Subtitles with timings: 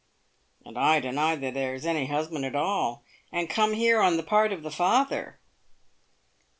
[0.65, 4.23] "And I deny that there is any husband at all, and come here on the
[4.23, 5.39] part of the father."